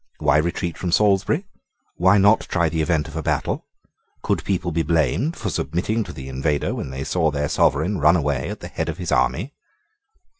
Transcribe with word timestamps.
Why 0.17 0.37
retreat 0.37 0.79
from 0.79 0.91
Salisbury? 0.91 1.45
Why 1.95 2.17
not 2.17 2.39
try 2.49 2.69
the 2.69 2.81
event 2.81 3.07
of 3.07 3.15
a 3.15 3.21
battle? 3.21 3.67
Could 4.23 4.43
people 4.43 4.71
be 4.71 4.81
blamed 4.81 5.35
for 5.37 5.51
submitting 5.51 6.03
to 6.05 6.11
the 6.11 6.27
invader 6.27 6.73
when 6.73 6.89
they 6.89 7.03
saw 7.03 7.29
their 7.29 7.47
sovereign 7.47 7.99
run 7.99 8.15
away 8.15 8.49
at 8.49 8.61
the 8.61 8.67
head 8.67 8.89
of 8.89 8.97
his 8.97 9.11
army? 9.11 9.53